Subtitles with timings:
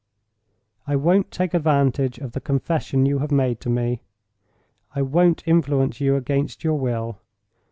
[0.87, 4.01] I won't take advantage of the confession you have made to me;
[4.95, 7.19] I won't influence you against your will.